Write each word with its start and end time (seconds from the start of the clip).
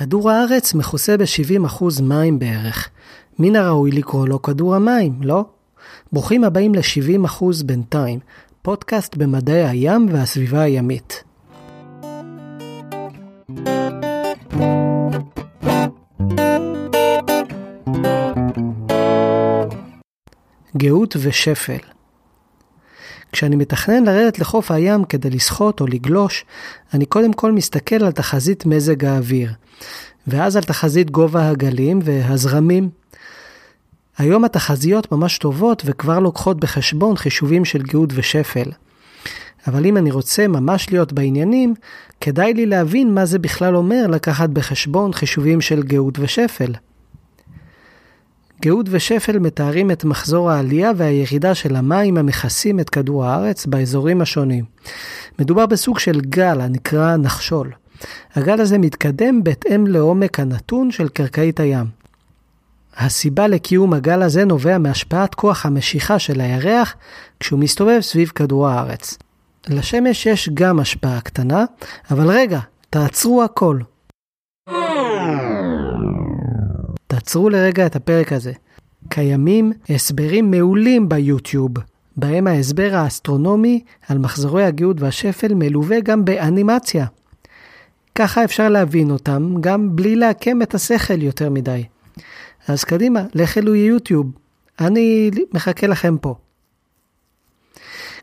כדור 0.00 0.30
הארץ 0.30 0.74
מכוסה 0.74 1.16
ב-70% 1.16 2.02
מים 2.02 2.38
בערך. 2.38 2.88
מן 3.38 3.56
הראוי 3.56 3.90
לקרוא 3.90 4.28
לו 4.28 4.42
כדור 4.42 4.74
המים, 4.74 5.22
לא? 5.22 5.44
ברוכים 6.12 6.44
הבאים 6.44 6.74
ל-70% 6.74 7.44
בינתיים, 7.64 8.18
פודקאסט 8.62 9.16
במדעי 9.16 9.64
הים 9.64 10.08
והסביבה 10.12 10.60
הימית. 10.60 11.24
גאות 20.76 21.16
ושפל 21.20 21.78
כשאני 23.32 23.56
מתכנן 23.56 24.04
לרדת 24.04 24.38
לחוף 24.38 24.70
הים 24.70 25.04
כדי 25.04 25.30
לשחות 25.30 25.80
או 25.80 25.86
לגלוש, 25.86 26.44
אני 26.94 27.06
קודם 27.06 27.32
כל 27.32 27.52
מסתכל 27.52 28.04
על 28.04 28.12
תחזית 28.12 28.66
מזג 28.66 29.04
האוויר, 29.04 29.52
ואז 30.26 30.56
על 30.56 30.62
תחזית 30.62 31.10
גובה 31.10 31.48
הגלים 31.48 32.00
והזרמים. 32.02 32.88
היום 34.18 34.44
התחזיות 34.44 35.12
ממש 35.12 35.38
טובות 35.38 35.82
וכבר 35.86 36.18
לוקחות 36.18 36.60
בחשבון 36.60 37.16
חישובים 37.16 37.64
של 37.64 37.82
גאות 37.82 38.10
ושפל. 38.14 38.70
אבל 39.66 39.86
אם 39.86 39.96
אני 39.96 40.10
רוצה 40.10 40.48
ממש 40.48 40.90
להיות 40.90 41.12
בעניינים, 41.12 41.74
כדאי 42.20 42.54
לי 42.54 42.66
להבין 42.66 43.14
מה 43.14 43.26
זה 43.26 43.38
בכלל 43.38 43.76
אומר 43.76 44.06
לקחת 44.06 44.50
בחשבון 44.50 45.12
חישובים 45.12 45.60
של 45.60 45.82
גאות 45.82 46.18
ושפל. 46.18 46.72
גאות 48.60 48.86
ושפל 48.90 49.38
מתארים 49.38 49.90
את 49.90 50.04
מחזור 50.04 50.50
העלייה 50.50 50.90
והירידה 50.96 51.54
של 51.54 51.76
המים 51.76 52.16
המכסים 52.16 52.80
את 52.80 52.90
כדור 52.90 53.24
הארץ 53.24 53.66
באזורים 53.66 54.20
השונים. 54.20 54.64
מדובר 55.38 55.66
בסוג 55.66 55.98
של 55.98 56.20
גל 56.20 56.60
הנקרא 56.60 57.16
נחשול. 57.16 57.72
הגל 58.34 58.60
הזה 58.60 58.78
מתקדם 58.78 59.44
בהתאם 59.44 59.86
לעומק 59.86 60.40
הנתון 60.40 60.90
של 60.90 61.08
קרקעית 61.08 61.60
הים. 61.60 61.86
הסיבה 62.96 63.46
לקיום 63.46 63.92
הגל 63.92 64.22
הזה 64.22 64.44
נובע 64.44 64.78
מהשפעת 64.78 65.34
כוח 65.34 65.66
המשיכה 65.66 66.18
של 66.18 66.40
הירח 66.40 66.94
כשהוא 67.40 67.60
מסתובב 67.60 68.00
סביב 68.00 68.28
כדור 68.28 68.68
הארץ. 68.68 69.18
לשמש 69.68 70.26
יש 70.26 70.48
גם 70.54 70.80
השפעה 70.80 71.20
קטנה, 71.20 71.64
אבל 72.10 72.30
רגע, 72.30 72.60
תעצרו 72.90 73.42
הכל. 73.42 73.78
תעצרו 77.10 77.50
לרגע 77.50 77.86
את 77.86 77.96
הפרק 77.96 78.32
הזה. 78.32 78.52
קיימים 79.08 79.72
הסברים 79.88 80.50
מעולים 80.50 81.08
ביוטיוב, 81.08 81.70
בהם 82.16 82.46
ההסבר 82.46 82.90
האסטרונומי 82.94 83.82
על 84.08 84.18
מחזורי 84.18 84.64
הגאות 84.64 85.00
והשפל 85.00 85.54
מלווה 85.54 86.00
גם 86.00 86.24
באנימציה. 86.24 87.06
ככה 88.14 88.44
אפשר 88.44 88.68
להבין 88.68 89.10
אותם 89.10 89.54
גם 89.60 89.96
בלי 89.96 90.16
לעקם 90.16 90.62
את 90.62 90.74
השכל 90.74 91.22
יותר 91.22 91.50
מדי. 91.50 91.84
אז 92.68 92.84
קדימה, 92.84 93.22
לכו 93.34 93.60
ליוטיוב. 93.60 94.26
אני 94.80 95.30
מחכה 95.54 95.86
לכם 95.86 96.16
פה. 96.18 96.34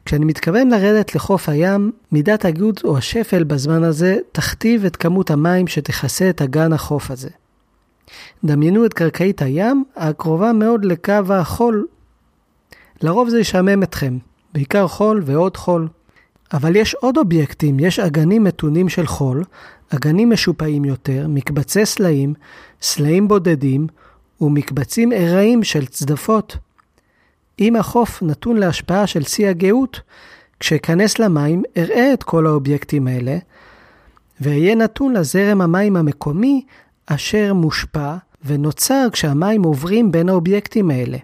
כשאני 0.05 0.25
מתכוון 0.25 0.69
לרדת 0.69 1.15
לחוף 1.15 1.49
הים, 1.49 1.91
מידת 2.11 2.45
הגאות 2.45 2.83
או 2.83 2.97
השפל 2.97 3.43
בזמן 3.43 3.83
הזה 3.83 4.17
תכתיב 4.31 4.85
את 4.85 4.95
כמות 4.95 5.31
המים 5.31 5.67
שתכסה 5.67 6.29
את 6.29 6.41
אגן 6.41 6.73
החוף 6.73 7.11
הזה. 7.11 7.29
דמיינו 8.45 8.85
את 8.85 8.93
קרקעית 8.93 9.41
הים 9.41 9.83
הקרובה 9.95 10.53
מאוד 10.53 10.85
לקו 10.85 11.13
החול. 11.29 11.87
לרוב 13.01 13.29
זה 13.29 13.39
ישעמם 13.39 13.83
אתכם, 13.83 14.17
בעיקר 14.53 14.87
חול 14.87 15.21
ועוד 15.25 15.57
חול. 15.57 15.87
אבל 16.53 16.75
יש 16.75 16.93
עוד 16.93 17.17
אובייקטים, 17.17 17.79
יש 17.79 17.99
אגנים 17.99 18.43
מתונים 18.43 18.89
של 18.89 19.07
חול, 19.07 19.43
אגנים 19.95 20.29
משופעים 20.29 20.85
יותר, 20.85 21.25
מקבצי 21.29 21.85
סלעים, 21.85 22.33
סלעים 22.81 23.27
בודדים 23.27 23.87
ומקבצים 24.41 25.13
ארעיים 25.13 25.63
של 25.63 25.85
צדפות. 25.85 26.57
אם 27.59 27.75
החוף 27.75 28.23
נתון 28.23 28.57
להשפעה 28.57 29.07
של 29.07 29.23
שיא 29.23 29.49
הגאות, 29.49 30.01
כשאכנס 30.59 31.19
למים 31.19 31.63
אראה 31.77 32.13
את 32.13 32.23
כל 32.23 32.47
האובייקטים 32.47 33.07
האלה, 33.07 33.37
ואהיה 34.41 34.75
נתון 34.75 35.13
לזרם 35.13 35.61
המים 35.61 35.95
המקומי 35.95 36.65
אשר 37.07 37.53
מושפע 37.53 38.15
ונוצר 38.45 39.07
כשהמים 39.11 39.63
עוברים 39.63 40.11
בין 40.11 40.29
האובייקטים 40.29 40.91
האלה. 40.91 41.17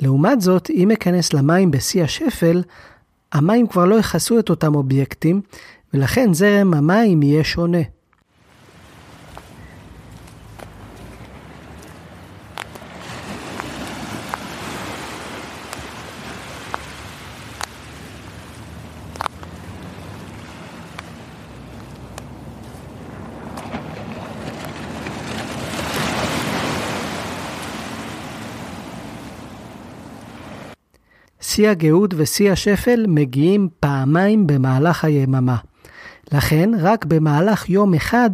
לעומת 0.00 0.40
זאת, 0.40 0.70
אם 0.70 0.90
אכנס 0.90 1.32
למים 1.32 1.70
בשיא 1.70 2.04
השפל, 2.04 2.62
המים 3.32 3.66
כבר 3.66 3.84
לא 3.84 3.94
יכסו 3.94 4.38
את 4.38 4.50
אותם 4.50 4.74
אובייקטים, 4.74 5.40
ולכן 5.94 6.34
זרם 6.34 6.74
המים 6.74 7.22
יהיה 7.22 7.44
שונה. 7.44 7.82
שיא 31.40 31.68
הגאות 31.68 32.14
ושיא 32.16 32.52
השפל 32.52 33.04
מגיעים 33.08 33.68
פעמיים 33.80 34.46
במהלך 34.46 35.04
היממה. 35.04 35.56
לכן, 36.32 36.70
רק 36.80 37.04
במהלך 37.04 37.70
יום 37.70 37.94
אחד 37.94 38.30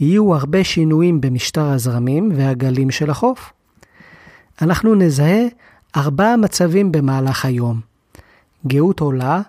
יהיו 0.00 0.34
הרבה 0.34 0.64
שינויים 0.64 1.20
במשטר 1.20 1.64
הזרמים 1.64 2.32
והגלים 2.36 2.90
של 2.90 3.10
החוף. 3.10 3.52
אנחנו 4.62 4.94
נזהה 4.94 5.42
ארבעה 5.96 6.36
מצבים 6.36 6.92
במהלך 6.92 7.44
היום. 7.44 7.80
גאות 8.66 9.00
עולה, 9.00 9.40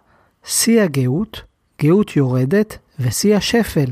שיא 0.46 0.82
הגאות, 0.82 1.42
גאות 1.82 2.16
יורדת 2.16 2.78
ושיא 3.00 3.36
השפל. 3.36 3.92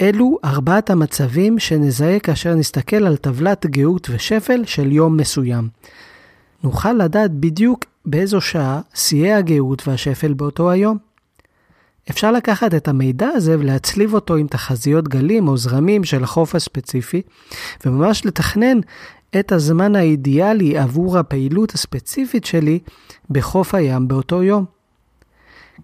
אלו 0.00 0.38
ארבעת 0.44 0.90
המצבים 0.90 1.58
שנזהה 1.58 2.18
כאשר 2.18 2.54
נסתכל 2.54 3.06
על 3.06 3.16
טבלת 3.16 3.66
גאות 3.66 4.08
ושפל 4.10 4.64
של 4.64 4.92
יום 4.92 5.16
מסוים. 5.16 5.68
נוכל 6.62 6.92
לדעת 6.92 7.30
בדיוק 7.30 7.84
באיזו 8.06 8.40
שעה 8.40 8.80
שיאי 8.94 9.32
הגאות 9.32 9.88
והשפל 9.88 10.32
באותו 10.32 10.70
היום. 10.70 10.98
אפשר 12.10 12.32
לקחת 12.32 12.74
את 12.74 12.88
המידע 12.88 13.28
הזה 13.28 13.58
ולהצליב 13.58 14.14
אותו 14.14 14.36
עם 14.36 14.46
תחזיות 14.46 15.08
גלים 15.08 15.48
או 15.48 15.56
זרמים 15.56 16.04
של 16.04 16.24
החוף 16.24 16.54
הספציפי, 16.54 17.22
וממש 17.86 18.26
לתכנן 18.26 18.78
את 19.40 19.52
הזמן 19.52 19.96
האידיאלי 19.96 20.78
עבור 20.78 21.18
הפעילות 21.18 21.74
הספציפית 21.74 22.44
שלי 22.44 22.78
בחוף 23.30 23.74
הים 23.74 24.08
באותו 24.08 24.42
יום. 24.42 24.77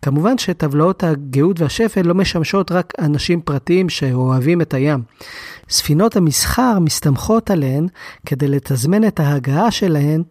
כמובן 0.03 0.39
שטבלאות 0.39 1.05
הגאות 1.05 1.61
והשפל 1.61 2.03
לא 2.03 2.15
משמשות 2.15 2.73
רק 2.73 2.93
אנשים 2.99 3.41
פרטיים 3.41 3.89
שאוהבים 3.89 4.61
את 4.61 4.75
הים. 4.75 5.03
ספינות 5.69 6.17
המסחר 6.17 6.79
מסתמכות 6.79 7.51
עליהן 7.51 7.87
כדי 8.27 8.49
לתזמן 8.49 9.07
את 9.07 9.21
ההגעה 9.21 9.71
שלהן 9.71 10.23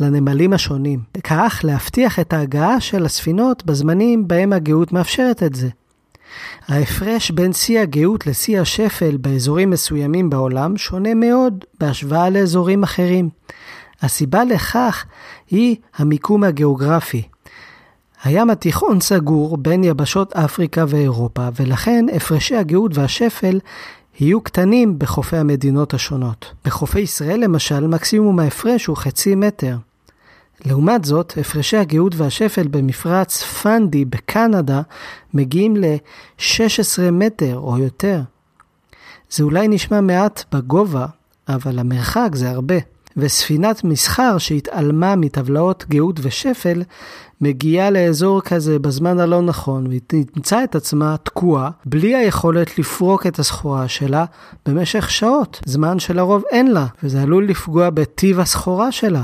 לנמלים 0.00 0.52
השונים. 0.52 1.00
כך 1.24 1.60
להבטיח 1.64 2.20
את 2.20 2.32
ההגעה 2.32 2.80
של 2.80 3.04
הספינות 3.04 3.64
בזמנים 3.66 4.28
בהם 4.28 4.52
הגאות 4.52 4.92
מאפשרת 4.92 5.42
את 5.42 5.54
זה. 5.54 5.68
ההפרש 6.68 7.30
בין 7.30 7.52
שיא 7.52 7.80
הגאות 7.80 8.26
לשיא 8.26 8.60
השפל 8.60 9.16
באזורים 9.16 9.70
מסוימים 9.70 10.30
בעולם 10.30 10.76
שונה 10.76 11.14
מאוד 11.14 11.64
בהשוואה 11.80 12.30
לאזורים 12.30 12.82
אחרים. 12.82 13.28
הסיבה 14.02 14.44
לכך 14.44 15.04
היא 15.50 15.76
המיקום 15.96 16.44
הגיאוגרפי. 16.44 17.22
הים 18.24 18.50
התיכון 18.50 19.00
סגור 19.00 19.56
בין 19.56 19.84
יבשות 19.84 20.32
אפריקה 20.32 20.84
ואירופה, 20.88 21.48
ולכן 21.56 22.06
הפרשי 22.16 22.56
הגאות 22.56 22.90
והשפל 22.94 23.60
יהיו 24.20 24.40
קטנים 24.40 24.98
בחופי 24.98 25.36
המדינות 25.36 25.94
השונות. 25.94 26.52
בחופי 26.64 27.00
ישראל 27.00 27.40
למשל, 27.40 27.86
מקסימום 27.86 28.38
ההפרש 28.38 28.86
הוא 28.86 28.96
חצי 28.96 29.34
מטר. 29.34 29.76
לעומת 30.64 31.04
זאת, 31.04 31.32
הפרשי 31.40 31.76
הגאות 31.76 32.14
והשפל 32.16 32.68
במפרץ 32.68 33.42
פנדי 33.42 34.04
בקנדה 34.04 34.82
מגיעים 35.34 35.76
ל-16 35.76 37.10
מטר 37.12 37.58
או 37.58 37.78
יותר. 37.78 38.20
זה 39.30 39.44
אולי 39.44 39.68
נשמע 39.68 40.00
מעט 40.00 40.44
בגובה, 40.52 41.06
אבל 41.48 41.78
המרחק 41.78 42.28
זה 42.32 42.50
הרבה. 42.50 42.91
וספינת 43.16 43.84
מסחר 43.84 44.38
שהתעלמה 44.38 45.16
מטבלאות 45.16 45.84
גאות 45.88 46.20
ושפל, 46.22 46.82
מגיעה 47.40 47.90
לאזור 47.90 48.40
כזה 48.40 48.78
בזמן 48.78 49.20
הלא 49.20 49.42
נכון, 49.42 49.86
והיא 49.86 50.00
תמצא 50.34 50.64
את 50.64 50.74
עצמה 50.74 51.16
תקועה, 51.22 51.70
בלי 51.84 52.14
היכולת 52.16 52.78
לפרוק 52.78 53.26
את 53.26 53.38
הסחורה 53.38 53.88
שלה 53.88 54.24
במשך 54.66 55.10
שעות, 55.10 55.60
זמן 55.66 55.98
שלרוב 55.98 56.42
אין 56.50 56.70
לה, 56.70 56.86
וזה 57.02 57.22
עלול 57.22 57.48
לפגוע 57.48 57.90
בטיב 57.90 58.40
הסחורה 58.40 58.92
שלה. 58.92 59.22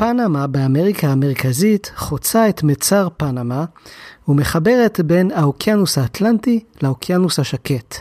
פנמה 0.00 0.46
באמריקה 0.46 1.08
המרכזית 1.08 1.92
חוצה 1.96 2.48
את 2.48 2.62
מצר 2.62 3.08
פנמה 3.16 3.64
ומחברת 4.28 5.00
בין 5.00 5.30
האוקיינוס 5.30 5.98
האטלנטי 5.98 6.64
לאוקיינוס 6.82 7.38
השקט. 7.38 7.94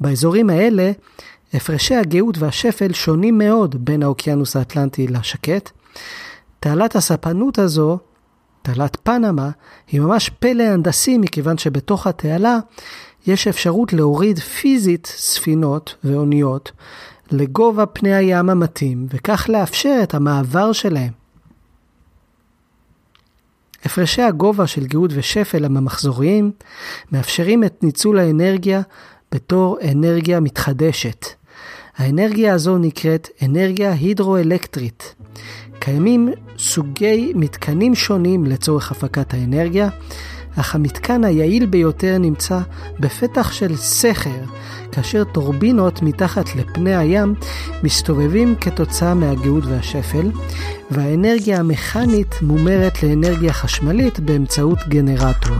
באזורים 0.00 0.50
האלה, 0.50 0.92
הפרשי 1.54 1.94
הגאות 1.94 2.38
והשפל 2.38 2.92
שונים 2.92 3.38
מאוד 3.38 3.84
בין 3.84 4.02
האוקיינוס 4.02 4.56
האטלנטי 4.56 5.06
לשקט. 5.06 5.70
תעלת 6.60 6.96
הספנות 6.96 7.58
הזו, 7.58 7.98
תעלת 8.62 8.96
פנמה, 9.02 9.50
היא 9.88 10.00
ממש 10.00 10.30
פלא 10.38 10.62
הנדסי 10.62 11.18
מכיוון 11.18 11.58
שבתוך 11.58 12.06
התעלה 12.06 12.58
יש 13.26 13.48
אפשרות 13.48 13.92
להוריד 13.92 14.38
פיזית 14.38 15.06
ספינות 15.06 15.94
ואוניות 16.04 16.72
לגובה 17.30 17.86
פני 17.86 18.14
הים 18.14 18.50
המתאים, 18.50 19.06
וכך 19.10 19.46
לאפשר 19.48 20.00
את 20.02 20.14
המעבר 20.14 20.72
שלהם. 20.72 21.12
הפרשי 23.84 24.22
הגובה 24.22 24.66
של 24.66 24.86
גאות 24.86 25.10
ושפל 25.14 25.64
הממחזוריים 25.64 26.50
מאפשרים 27.12 27.64
את 27.64 27.82
ניצול 27.82 28.18
האנרגיה 28.18 28.80
בתור 29.32 29.78
אנרגיה 29.92 30.40
מתחדשת. 30.40 31.26
האנרגיה 31.96 32.54
הזו 32.54 32.78
נקראת 32.78 33.28
אנרגיה 33.42 33.92
הידרואלקטרית. 33.92 35.14
קיימים 35.78 36.28
סוגי 36.58 37.32
מתקנים 37.34 37.94
שונים 37.94 38.46
לצורך 38.46 38.90
הפקת 38.90 39.34
האנרגיה, 39.34 39.88
אך 40.60 40.74
המתקן 40.74 41.24
היעיל 41.24 41.66
ביותר 41.66 42.18
נמצא 42.18 42.58
בפתח 43.00 43.52
של 43.52 43.76
סכר, 43.76 44.40
כאשר 44.92 45.24
טורבינות 45.24 46.02
מתחת 46.02 46.56
לפני 46.56 46.96
הים 46.96 47.34
מסתובבים 47.82 48.54
כתוצאה 48.60 49.14
מהגאות 49.14 49.64
והשפל, 49.66 50.30
והאנרגיה 50.90 51.58
המכנית 51.58 52.34
מומרת 52.42 53.02
לאנרגיה 53.02 53.52
חשמלית 53.52 54.20
באמצעות 54.20 54.78
גנרטור. 54.88 55.56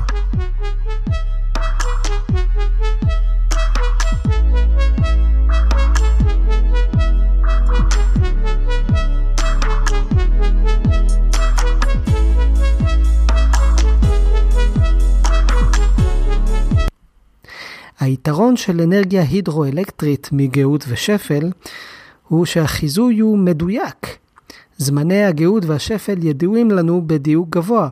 היתרון 18.08 18.56
של 18.56 18.80
אנרגיה 18.80 19.22
הידרואלקטרית 19.22 20.28
מגאות 20.32 20.84
ושפל 20.88 21.50
הוא 22.28 22.46
שהחיזוי 22.46 23.18
הוא 23.18 23.38
מדויק. 23.38 24.18
זמני 24.76 25.24
הגאות 25.24 25.64
והשפל 25.64 26.24
ידועים 26.24 26.70
לנו 26.70 27.02
בדיוק 27.06 27.48
גבוה. 27.48 27.88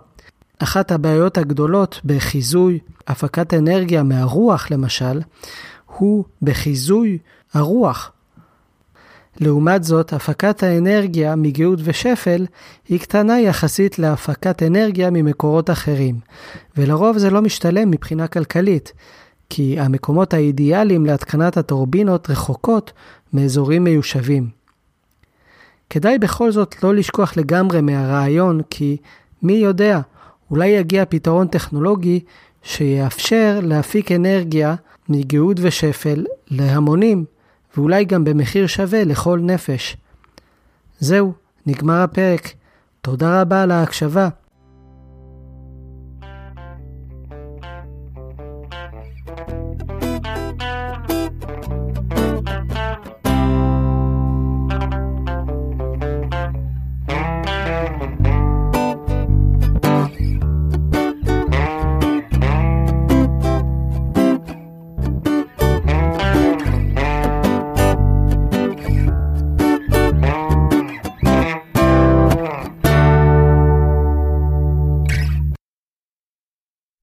אחת 0.58 0.92
הבעיות 0.92 1.38
הגדולות 1.38 2.00
בחיזוי 2.04 2.78
הפקת 3.06 3.54
אנרגיה 3.54 4.02
מהרוח 4.02 4.70
למשל, 4.70 5.20
הוא 5.86 6.24
בחיזוי 6.42 7.18
הרוח. 7.54 8.12
לעומת 9.40 9.84
זאת, 9.84 10.12
הפקת 10.12 10.62
האנרגיה 10.62 11.36
מגאות 11.36 11.78
ושפל 11.82 12.46
היא 12.88 13.00
קטנה 13.00 13.40
יחסית 13.40 13.98
להפקת 13.98 14.62
אנרגיה 14.62 15.10
ממקורות 15.10 15.70
אחרים, 15.70 16.18
ולרוב 16.76 17.18
זה 17.18 17.30
לא 17.30 17.42
משתלם 17.42 17.90
מבחינה 17.90 18.26
כלכלית, 18.26 18.92
כי 19.50 19.81
המקומות 19.81 20.34
האידיאליים 20.34 21.06
להתקנת 21.06 21.56
הטורבינות 21.56 22.31
רחוקות 22.31 22.93
מאזורים 23.32 23.84
מיושבים. 23.84 24.48
כדאי 25.90 26.19
בכל 26.19 26.52
זאת 26.52 26.82
לא 26.82 26.94
לשכוח 26.94 27.37
לגמרי 27.37 27.81
מהרעיון, 27.81 28.60
כי 28.70 28.96
מי 29.43 29.52
יודע, 29.52 30.00
אולי 30.50 30.69
יגיע 30.69 31.04
פתרון 31.08 31.46
טכנולוגי 31.46 32.20
שיאפשר 32.62 33.60
להפיק 33.62 34.12
אנרגיה 34.12 34.75
מגאות 35.08 35.56
ושפל 35.60 36.25
להמונים, 36.50 37.25
ואולי 37.76 38.04
גם 38.04 38.25
במחיר 38.25 38.66
שווה 38.66 39.04
לכל 39.04 39.38
נפש. 39.42 39.96
זהו, 40.99 41.32
נגמר 41.66 42.02
הפרק. 42.02 42.49
תודה 43.00 43.40
רבה 43.40 43.62
על 43.62 43.70
ההקשבה. 43.70 44.28